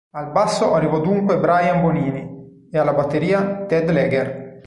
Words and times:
Al 0.15 0.31
basso 0.33 0.73
arrivò 0.73 0.99
dunque 0.99 1.39
Brian 1.39 1.79
Bonini 1.79 2.67
e 2.71 2.77
alla 2.79 2.95
batteria 2.95 3.65
Ted 3.67 3.87
Leger. 3.91 4.49